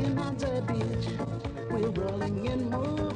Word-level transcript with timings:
In 0.00 0.14
my 0.14 0.30
the 0.30 0.62
beach. 0.66 1.08
We're 1.70 1.90
rolling 1.90 2.46
in 2.46 2.70
moonlight. 2.70 3.09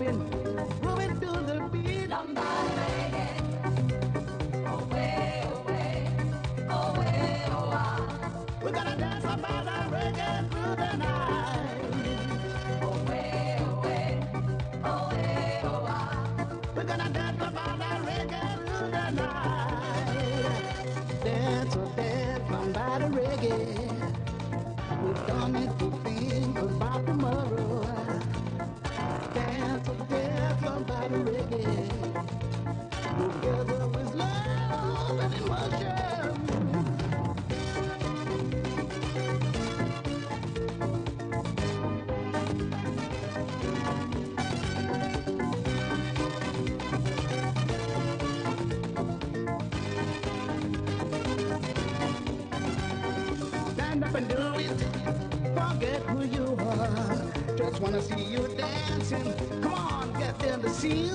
just 57.70 57.80
wanna 57.80 58.02
see 58.02 58.23
you 58.24 58.46
dancing. 58.57 59.32
Come 59.62 59.74
on, 59.74 60.12
get 60.18 60.45
in 60.45 60.60
the 60.60 60.70
scene. 60.70 61.15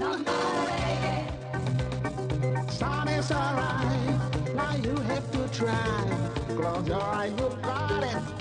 Son, 2.70 3.08
is 3.08 3.32
alright. 3.32 4.56
Now 4.56 4.76
you 4.76 4.96
have 4.96 5.32
to 5.32 5.48
try. 5.50 6.34
Close 6.56 6.88
your 6.88 7.02
eyes, 7.02 7.32
you 7.38 7.50
got 7.62 8.04
it. 8.04 8.39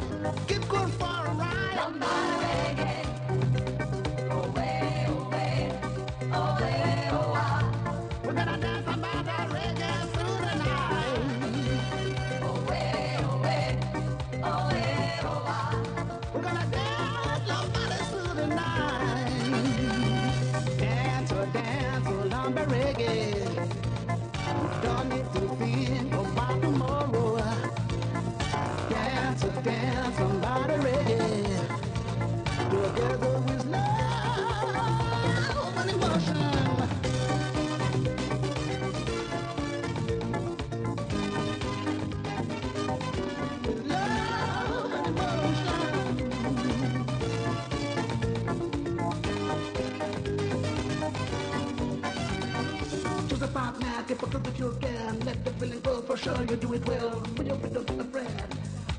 prove 54.31 54.45
that 54.45 54.59
you 54.59 54.77
can. 54.81 55.21
Let 55.21 55.45
the 55.45 55.51
feeling 55.53 55.81
go 55.81 56.03
for 56.03 56.17
sure, 56.17 56.39
you 56.41 56.57
do 56.57 56.75
it 56.75 56.87
well. 56.87 57.11
When 57.37 57.47
you're 57.47 57.57
with 57.57 57.77
a 57.77 58.05
friend. 58.05 58.43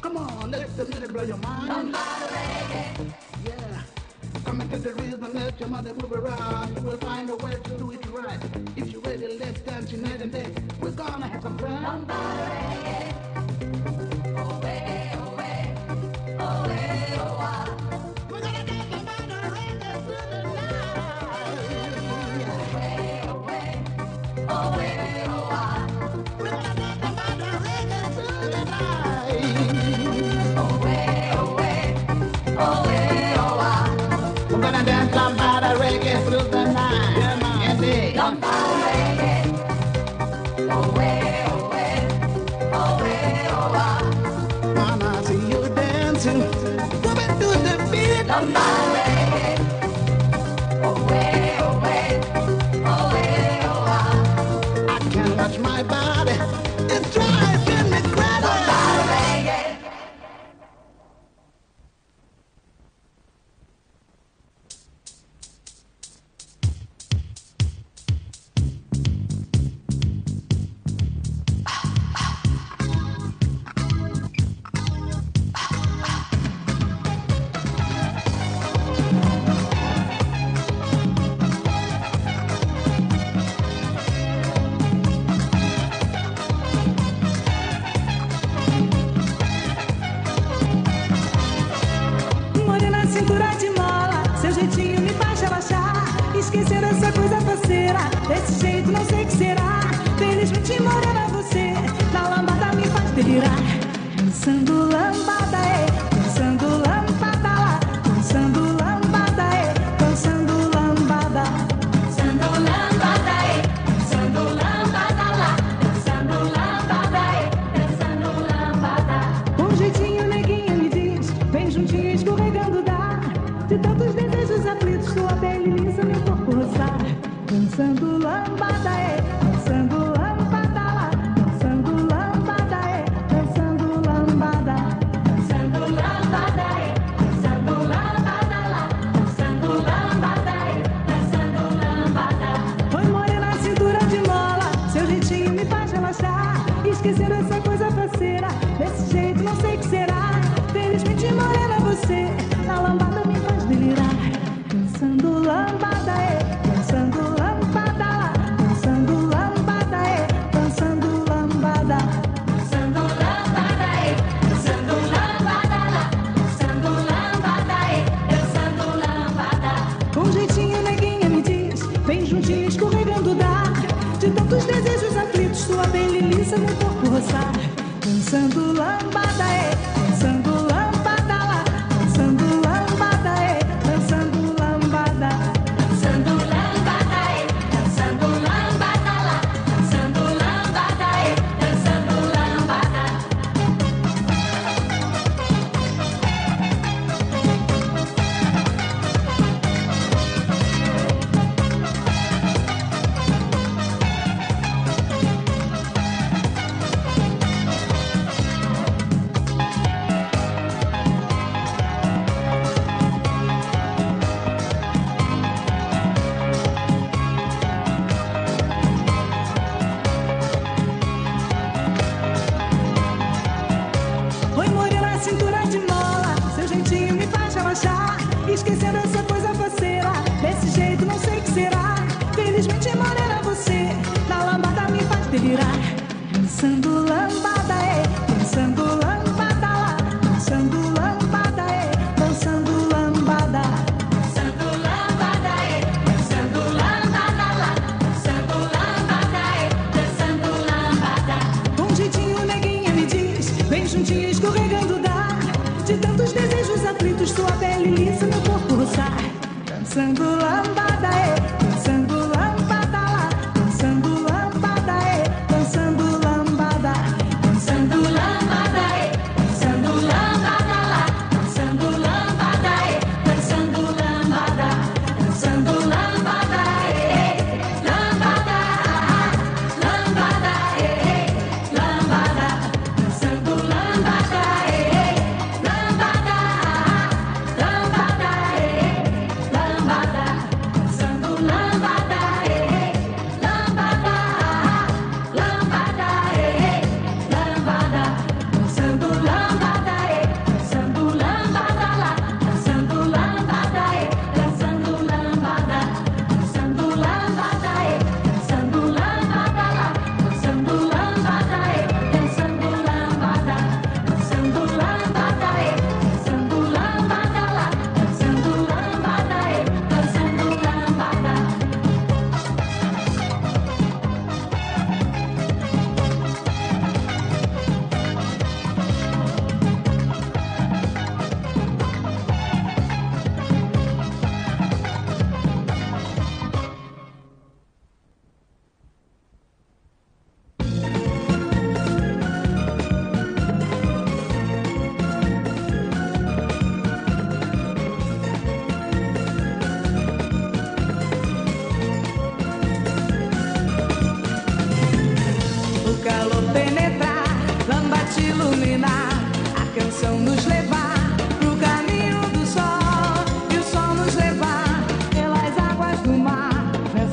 Come 0.01 0.17
on, 0.17 0.51
let 0.51 0.75
the 0.77 0.85
music 0.85 1.11
blow 1.11 1.23
your 1.23 1.37
mind. 1.37 1.69
Come 1.69 1.95
on, 1.95 2.21
lady. 2.33 3.13
Yeah. 3.45 3.81
Come 4.45 4.61
into 4.61 4.77
the 4.79 4.93
rhythm, 4.93 5.31
let 5.33 5.59
your 5.59 5.69
mother 5.69 5.93
move 5.93 6.11
around. 6.11 6.75
You 6.75 6.81
will 6.81 6.97
find 6.97 7.29
a 7.29 7.35
way 7.35 7.55
to 7.63 7.77
do 7.77 7.91
it 7.91 8.05
right. 8.07 8.39
If 8.75 8.91
you're 8.91 9.01
ready, 9.01 9.37
let's 9.37 9.61
dance 9.61 9.89
tonight 9.89 10.21
and 10.21 10.31
day. 10.31 10.53
We're 10.81 10.91
gonna 10.91 11.27
have 11.27 11.43
some 11.43 11.57
fun. 11.57 11.83
Come 11.83 12.11
on, 12.11 12.48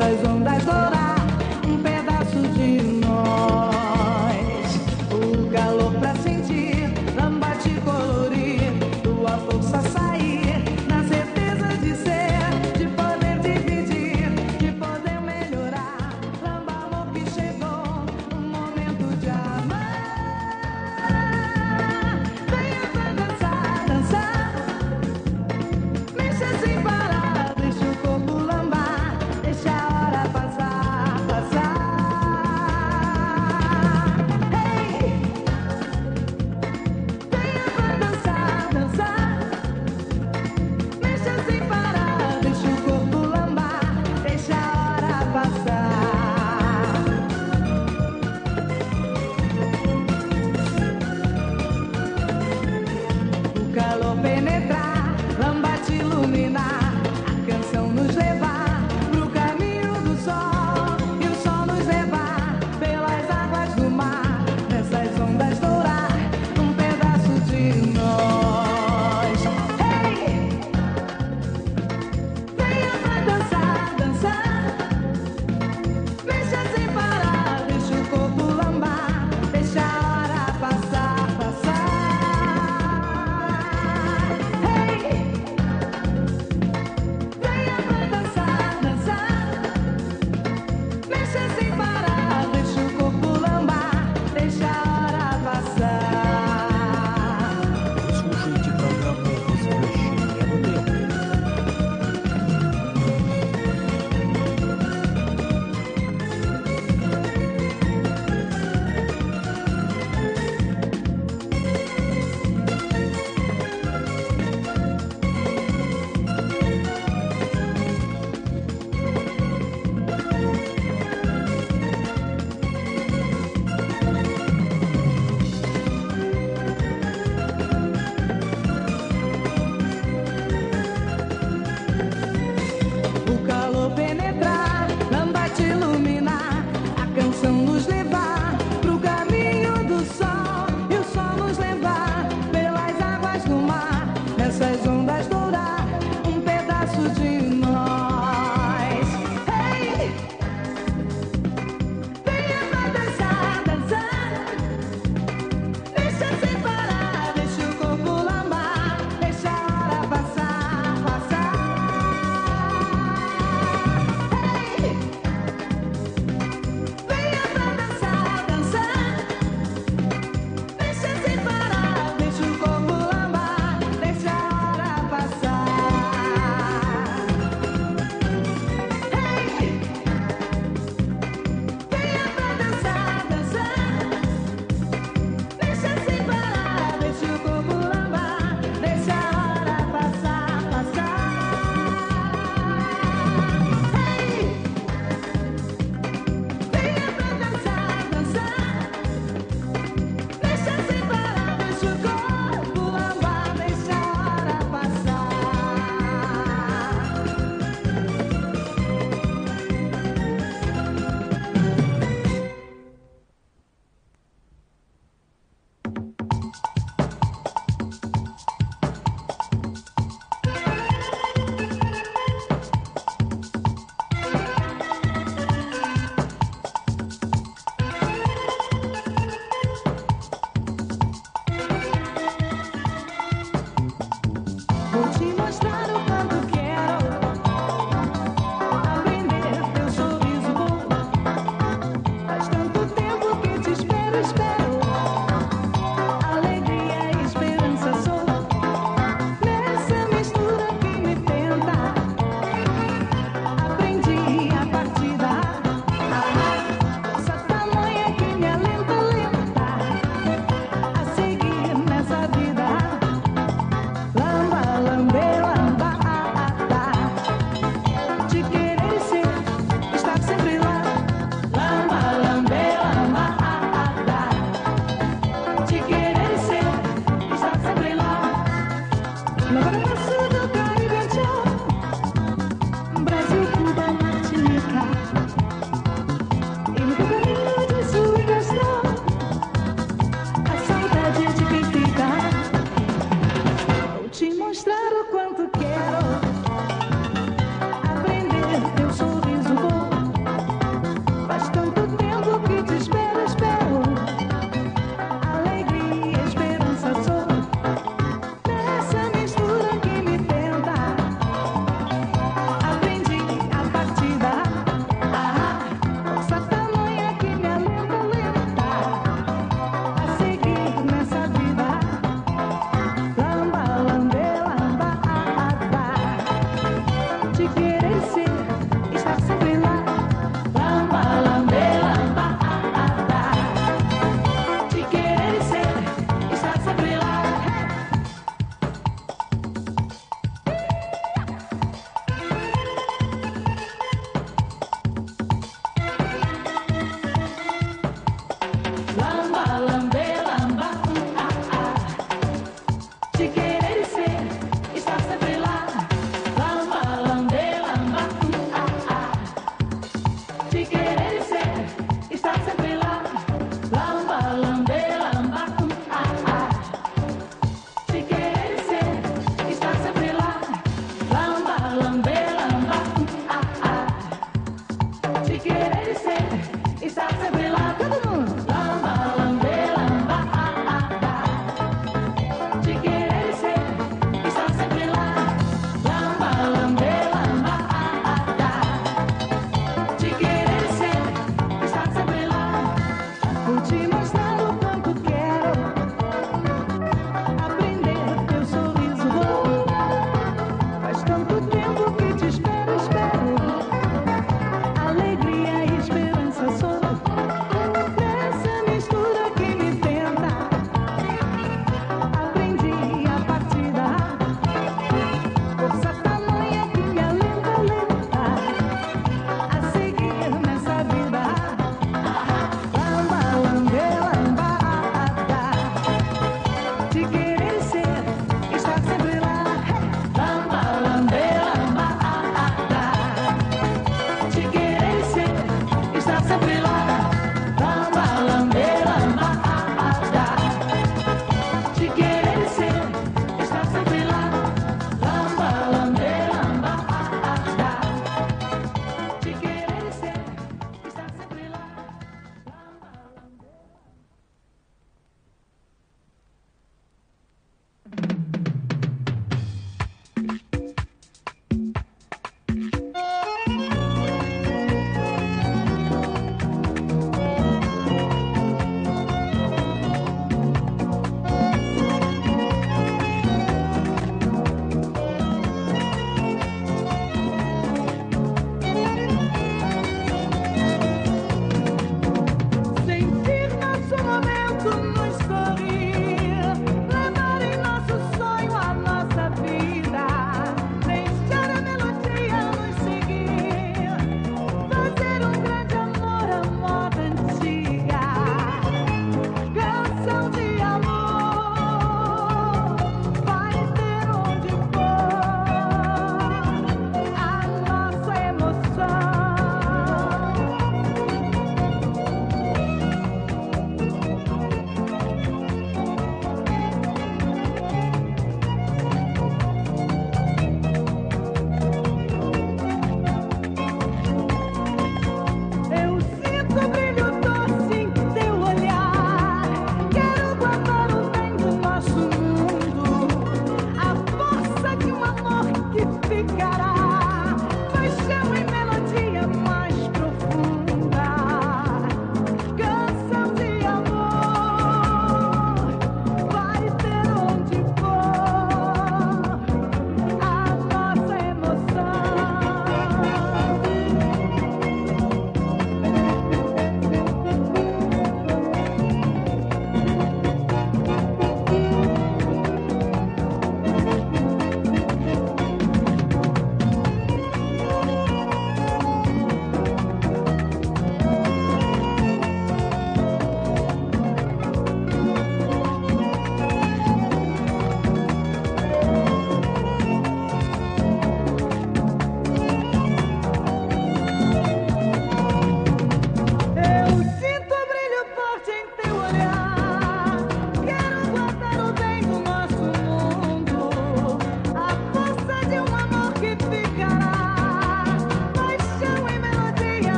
eyes 0.00 0.24
on 0.24 0.39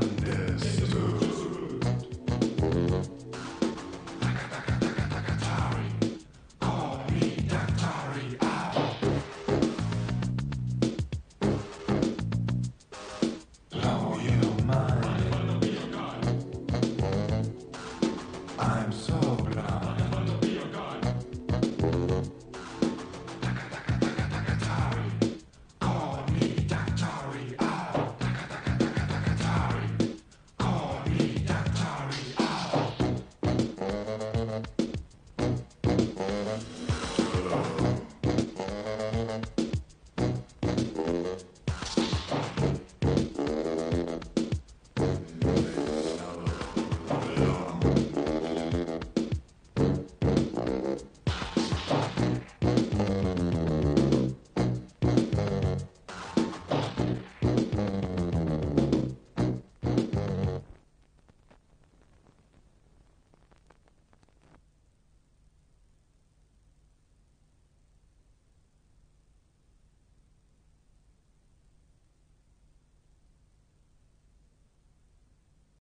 Sunday. 0.00 0.43